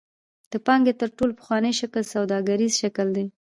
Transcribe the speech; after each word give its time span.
د 0.51 0.53
پانګې 0.65 0.93
تر 1.01 1.09
ټولو 1.17 1.33
پخوانی 1.39 1.71
شکل 1.79 2.03
سوداګریز 2.13 2.71
شکل 2.81 3.07
دی. 3.17 3.25